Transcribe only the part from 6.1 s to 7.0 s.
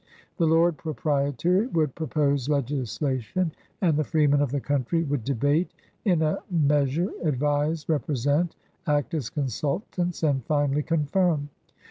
a meas